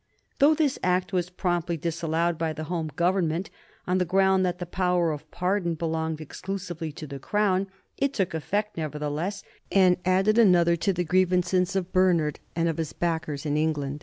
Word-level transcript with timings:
Though 0.39 0.55
this 0.55 0.79
Act 0.81 1.13
was 1.13 1.29
promptly 1.29 1.77
disallowed 1.77 2.35
by 2.39 2.53
the 2.53 2.63
Home 2.63 2.89
Government 2.95 3.51
on 3.85 3.99
the 3.99 4.03
ground 4.03 4.43
that 4.43 4.57
the 4.57 4.65
power 4.65 5.11
of 5.11 5.29
pardon 5.29 5.75
belonged 5.75 6.19
exclusively 6.19 6.91
to 6.93 7.05
the 7.05 7.19
Crown, 7.19 7.67
it 7.99 8.11
took 8.11 8.33
effect 8.33 8.77
nevertheless, 8.77 9.43
and 9.71 9.97
added 10.03 10.39
another 10.39 10.75
to 10.75 10.91
the 10.91 11.03
grievances 11.03 11.75
of 11.75 11.93
Bernard 11.93 12.39
and 12.55 12.67
of 12.67 12.77
his 12.77 12.93
backers 12.93 13.45
in 13.45 13.57
England. 13.57 13.99